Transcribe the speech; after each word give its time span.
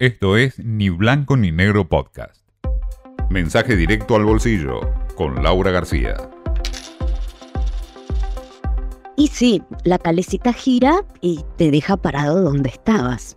Esto 0.00 0.36
es 0.36 0.58
Ni 0.58 0.88
Blanco 0.88 1.36
ni 1.36 1.52
Negro 1.52 1.88
Podcast. 1.88 2.44
Mensaje 3.30 3.76
directo 3.76 4.16
al 4.16 4.24
bolsillo 4.24 4.80
con 5.14 5.40
Laura 5.44 5.70
García. 5.70 6.16
Y 9.16 9.28
sí, 9.28 9.62
la 9.84 10.00
calecita 10.00 10.52
gira 10.52 11.04
y 11.20 11.44
te 11.56 11.70
deja 11.70 11.96
parado 11.96 12.42
donde 12.42 12.70
estabas. 12.70 13.36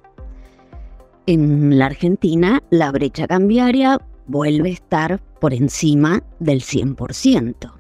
En 1.28 1.78
la 1.78 1.86
Argentina, 1.86 2.64
la 2.72 2.92
brecha 2.92 3.28
cambiaria 3.28 4.02
vuelve 4.26 4.70
a 4.70 4.74
estar 4.74 5.22
por 5.40 5.54
encima 5.54 6.24
del 6.40 6.62
100%. 6.62 7.72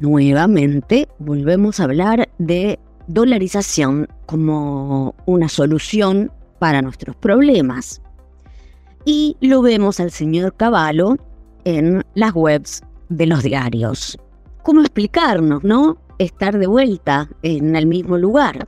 Nuevamente, 0.00 1.06
volvemos 1.20 1.78
a 1.78 1.84
hablar 1.84 2.28
de 2.38 2.80
dolarización 3.06 4.08
como 4.26 5.14
una 5.26 5.48
solución 5.48 6.32
para 6.64 6.80
nuestros 6.80 7.14
problemas. 7.16 8.00
Y 9.04 9.36
lo 9.42 9.60
vemos 9.60 10.00
al 10.00 10.10
señor 10.10 10.56
Cavallo 10.56 11.18
en 11.66 12.02
las 12.14 12.34
webs 12.34 12.82
de 13.10 13.26
los 13.26 13.42
diarios. 13.42 14.16
¿Cómo 14.62 14.80
explicarnos, 14.80 15.62
no? 15.62 15.98
Estar 16.18 16.58
de 16.58 16.66
vuelta 16.66 17.28
en 17.42 17.76
el 17.76 17.84
mismo 17.84 18.16
lugar. 18.16 18.66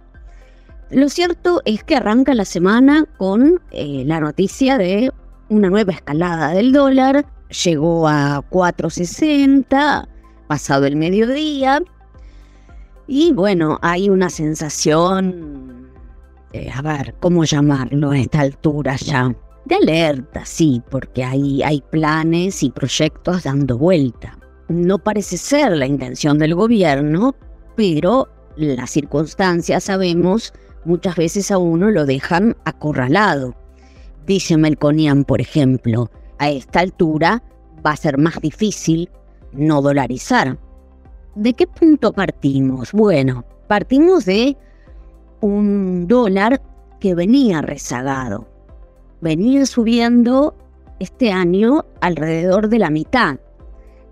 Lo 0.91 1.09
cierto 1.09 1.62
es 1.64 1.84
que 1.84 1.96
arranca 1.96 2.34
la 2.34 2.45
semana 2.45 3.06
con 3.16 3.62
eh, 3.70 4.02
la 4.05 4.20
noticia 4.20 4.77
de 4.77 5.10
una 5.48 5.70
nueva 5.70 5.92
escalada 5.92 6.50
del 6.50 6.72
dólar. 6.72 7.24
Llegó 7.64 8.08
a 8.08 8.44
4.60 8.50 10.06
pasado 10.48 10.84
el 10.84 10.97
mediodía. 10.97 11.80
Y 13.06 13.33
bueno, 13.33 13.78
hay 13.80 14.10
una 14.10 14.28
sensación 14.28 15.66
eh, 16.56 16.70
a 16.73 16.83
ver, 16.83 17.15
¿cómo 17.20 17.45
llamarlo 17.45 18.10
a 18.10 18.19
esta 18.19 18.41
altura 18.41 18.97
ya? 18.97 19.34
De 19.64 19.74
alerta, 19.74 20.45
sí, 20.45 20.83
porque 20.91 21.24
hay, 21.24 21.62
hay 21.62 21.83
planes 21.91 22.62
y 22.62 22.70
proyectos 22.70 23.44
dando 23.44 23.77
vuelta. 23.77 24.39
No 24.69 24.98
parece 24.98 25.36
ser 25.36 25.72
la 25.77 25.86
intención 25.86 26.39
del 26.39 26.55
gobierno, 26.55 27.34
pero 27.77 28.28
las 28.56 28.91
circunstancias, 28.91 29.84
sabemos, 29.84 30.53
muchas 30.84 31.17
veces 31.17 31.50
a 31.50 31.58
uno 31.58 31.91
lo 31.91 32.06
dejan 32.06 32.56
acorralado. 32.64 33.55
Dice 34.27 34.56
Melconian, 34.56 35.25
por 35.25 35.41
ejemplo, 35.41 36.11
a 36.39 36.50
esta 36.50 36.80
altura 36.80 37.42
va 37.84 37.92
a 37.92 37.97
ser 37.97 38.19
más 38.19 38.41
difícil 38.41 39.11
no 39.52 39.83
dolarizar. 39.83 40.58
¿De 41.34 41.52
qué 41.52 41.67
punto 41.67 42.12
partimos? 42.12 42.92
Bueno, 42.92 43.45
partimos 43.69 44.25
de 44.25 44.56
un 45.41 46.06
dólar 46.06 46.62
que 47.01 47.15
venía 47.15 47.62
rezagado. 47.62 48.47
Venía 49.20 49.67
subiendo 49.67 50.55
este 50.98 51.33
año 51.33 51.84
alrededor 52.01 52.69
de 52.69 52.79
la 52.79 52.91
mitad 52.91 53.39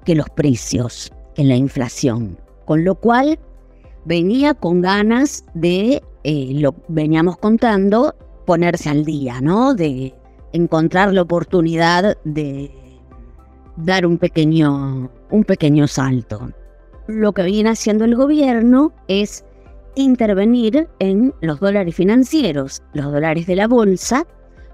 que 0.05 0.15
los 0.15 0.29
precios, 0.31 1.13
que 1.35 1.45
la 1.45 1.57
inflación. 1.57 2.39
Con 2.65 2.85
lo 2.85 2.95
cual 2.95 3.39
venía 4.05 4.55
con 4.55 4.81
ganas 4.81 5.45
de, 5.55 6.03
eh, 6.25 6.51
lo 6.55 6.75
veníamos 6.89 7.37
contando, 7.39 8.15
ponerse 8.45 8.91
al 8.91 9.05
día, 9.05 9.41
¿no? 9.41 9.75
De 9.75 10.15
encontrar 10.53 11.13
la 11.13 11.23
oportunidad 11.23 12.17
de 12.25 12.71
dar 13.77 14.07
un 14.07 14.19
pequeño, 14.19 15.11
un 15.31 15.45
pequeño 15.45 15.87
salto. 15.89 16.51
Lo 17.07 17.33
que 17.33 17.43
viene 17.43 17.71
haciendo 17.71 18.05
el 18.05 18.15
gobierno 18.15 18.93
es 19.09 19.45
intervenir 19.97 20.89
en 20.99 21.35
los 21.41 21.61
dólares 21.61 21.95
financieros, 21.95 22.83
los 22.93 23.13
dólares 23.13 23.47
de 23.47 23.57
la 23.57 23.69
bolsa, 23.69 24.27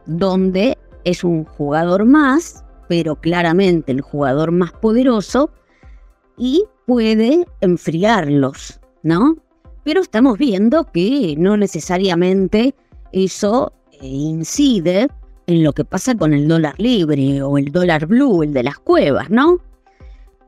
donde 0.06 0.78
es 1.04 1.24
un 1.24 1.44
jugador 1.44 2.04
más, 2.04 2.64
pero 2.88 3.16
claramente 3.16 3.92
el 3.92 4.00
jugador 4.00 4.50
más 4.50 4.72
poderoso, 4.72 5.50
y 6.36 6.64
puede 6.86 7.46
enfriarlos, 7.60 8.80
¿no? 9.02 9.36
Pero 9.84 10.00
estamos 10.00 10.38
viendo 10.38 10.84
que 10.84 11.34
no 11.38 11.56
necesariamente 11.56 12.74
eso 13.12 13.72
eh, 13.92 14.06
incide 14.06 15.08
en 15.46 15.64
lo 15.64 15.72
que 15.72 15.84
pasa 15.84 16.14
con 16.14 16.32
el 16.32 16.48
dólar 16.48 16.74
libre 16.78 17.42
o 17.42 17.58
el 17.58 17.72
dólar 17.72 18.06
blue, 18.06 18.42
el 18.42 18.52
de 18.52 18.62
las 18.62 18.78
cuevas, 18.78 19.30
¿no? 19.30 19.58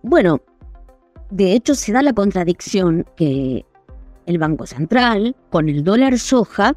Bueno, 0.03 0.41
de 1.31 1.53
hecho 1.53 1.75
se 1.75 1.93
da 1.93 2.03
la 2.03 2.12
contradicción 2.12 3.06
que 3.16 3.65
el 4.27 4.38
Banco 4.38 4.66
Central, 4.66 5.37
con 5.50 5.69
el 5.69 5.84
dólar 5.84 6.19
soja, 6.19 6.75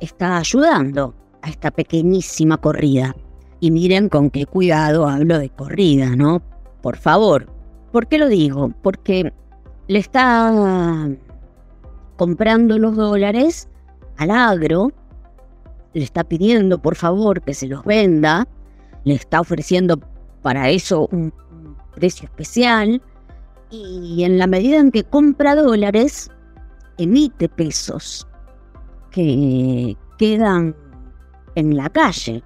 está 0.00 0.38
ayudando 0.38 1.14
a 1.42 1.50
esta 1.50 1.70
pequeñísima 1.70 2.56
corrida. 2.58 3.14
Y 3.60 3.70
miren 3.70 4.08
con 4.08 4.30
qué 4.30 4.46
cuidado 4.46 5.06
hablo 5.06 5.38
de 5.38 5.50
corrida, 5.50 6.16
¿no? 6.16 6.42
Por 6.82 6.96
favor. 6.96 7.46
¿Por 7.92 8.06
qué 8.06 8.18
lo 8.18 8.28
digo? 8.28 8.72
Porque 8.82 9.32
le 9.88 9.98
está 9.98 11.08
comprando 12.16 12.78
los 12.78 12.96
dólares 12.96 13.68
al 14.16 14.30
agro, 14.30 14.92
le 15.94 16.04
está 16.04 16.24
pidiendo 16.24 16.80
por 16.80 16.94
favor 16.94 17.42
que 17.42 17.54
se 17.54 17.66
los 17.66 17.84
venda, 17.84 18.46
le 19.04 19.14
está 19.14 19.40
ofreciendo 19.40 19.98
para 20.42 20.70
eso 20.70 21.08
un 21.10 21.32
precio 21.94 22.26
especial 22.26 23.02
y 23.70 24.24
en 24.24 24.38
la 24.38 24.46
medida 24.46 24.78
en 24.78 24.90
que 24.90 25.04
compra 25.04 25.54
dólares, 25.54 26.30
emite 27.02 27.48
pesos 27.48 28.26
que 29.10 29.96
quedan 30.18 30.76
en 31.54 31.76
la 31.76 31.88
calle 31.88 32.42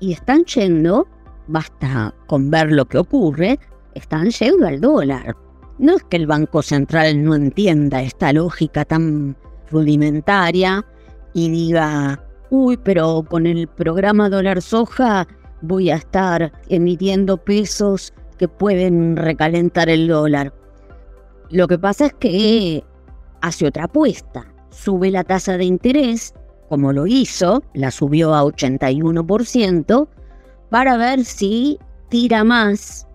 y 0.00 0.12
están 0.12 0.44
yendo, 0.44 1.06
basta 1.48 2.14
con 2.26 2.50
ver 2.50 2.72
lo 2.72 2.84
que 2.84 2.98
ocurre, 2.98 3.58
están 3.94 4.30
yendo 4.30 4.66
al 4.66 4.80
dólar. 4.80 5.36
No 5.78 5.96
es 5.96 6.04
que 6.04 6.16
el 6.16 6.26
Banco 6.26 6.62
Central 6.62 7.22
no 7.22 7.34
entienda 7.34 8.00
esta 8.00 8.32
lógica 8.32 8.84
tan 8.84 9.36
rudimentaria 9.70 10.84
y 11.34 11.50
diga, 11.50 12.22
uy, 12.50 12.78
pero 12.78 13.24
con 13.28 13.46
el 13.46 13.66
programa 13.66 14.30
dólar 14.30 14.62
soja 14.62 15.26
voy 15.62 15.90
a 15.90 15.96
estar 15.96 16.52
emitiendo 16.68 17.36
pesos 17.36 18.14
que 18.38 18.48
pueden 18.48 19.16
recalentar 19.16 19.88
el 19.88 20.08
dólar. 20.08 20.52
Lo 21.50 21.68
que 21.68 21.78
pasa 21.78 22.06
es 22.06 22.14
que 22.14 22.84
hace 23.46 23.66
otra 23.66 23.84
apuesta. 23.84 24.44
Sube 24.70 25.10
la 25.10 25.24
tasa 25.24 25.56
de 25.56 25.64
interés, 25.64 26.34
como 26.68 26.92
lo 26.92 27.06
hizo, 27.06 27.62
la 27.74 27.90
subió 27.90 28.34
a 28.34 28.42
81%, 28.42 30.08
para 30.70 30.96
ver 30.96 31.24
si 31.24 31.78
tira 32.08 32.44
más, 32.44 33.06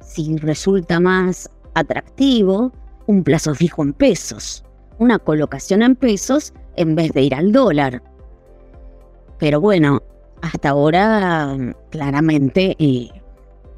si 0.00 0.36
resulta 0.36 1.00
más 1.00 1.50
atractivo 1.74 2.72
un 3.06 3.24
plazo 3.24 3.54
fijo 3.54 3.82
en 3.82 3.94
pesos, 3.94 4.64
una 4.98 5.18
colocación 5.18 5.82
en 5.82 5.96
pesos 5.96 6.52
en 6.76 6.94
vez 6.94 7.12
de 7.12 7.22
ir 7.22 7.34
al 7.34 7.52
dólar. 7.52 8.02
Pero 9.38 9.60
bueno, 9.60 10.02
hasta 10.42 10.70
ahora 10.70 11.56
claramente 11.90 12.76
eh, 12.78 13.08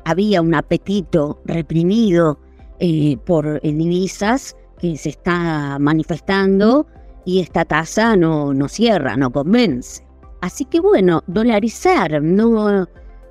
había 0.04 0.42
un 0.42 0.54
apetito 0.54 1.40
reprimido 1.44 2.38
eh, 2.80 3.16
por 3.24 3.60
divisas 3.62 4.56
que 4.80 4.96
se 4.96 5.10
está 5.10 5.78
manifestando 5.78 6.86
y 7.24 7.40
esta 7.40 7.64
tasa 7.64 8.16
no, 8.16 8.54
no 8.54 8.68
cierra, 8.68 9.16
no 9.16 9.30
convence. 9.30 10.02
Así 10.40 10.64
que 10.64 10.80
bueno, 10.80 11.22
dolarizar, 11.26 12.22
no 12.22 12.86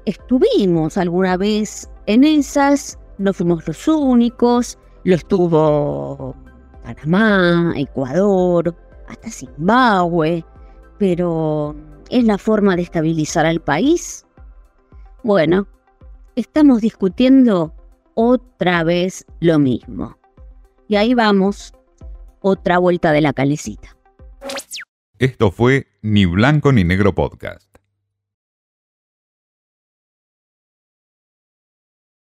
estuvimos 0.05 0.97
alguna 0.97 1.37
vez 1.37 1.89
en 2.05 2.23
esas, 2.23 2.99
no 3.17 3.33
fuimos 3.33 3.67
los 3.67 3.87
únicos, 3.87 4.77
lo 5.03 5.15
estuvo 5.15 6.35
Panamá, 6.83 7.73
Ecuador, 7.75 8.75
hasta 9.07 9.29
Zimbabue, 9.29 10.45
pero 10.99 11.75
¿es 12.09 12.23
la 12.25 12.37
forma 12.37 12.75
de 12.75 12.83
estabilizar 12.83 13.45
al 13.45 13.59
país? 13.59 14.25
Bueno, 15.23 15.67
estamos 16.35 16.81
discutiendo 16.81 17.73
otra 18.13 18.83
vez 18.83 19.25
lo 19.39 19.57
mismo. 19.57 20.18
Y 20.89 20.95
ahí 20.95 21.13
vamos, 21.13 21.71
otra 22.41 22.79
vuelta 22.79 23.11
de 23.11 23.21
la 23.21 23.31
calecita. 23.31 23.95
Esto 25.19 25.51
fue 25.51 25.85
Ni 26.01 26.25
Blanco 26.25 26.71
ni 26.71 26.83
Negro 26.83 27.13
Podcast. 27.13 27.68